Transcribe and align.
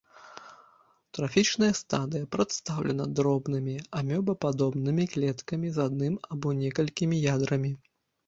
Трафічная 1.15 1.67
стадыя 1.81 2.29
прадстаўлена 2.35 3.05
дробнымі 3.19 3.75
амёбападобнымі 4.01 5.03
клеткамі 5.13 5.67
з 5.75 5.83
адным 5.87 6.13
або 6.37 6.47
некалькімі 6.63 7.15
ядрамі. 7.35 7.71